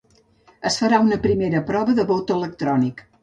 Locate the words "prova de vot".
1.73-2.35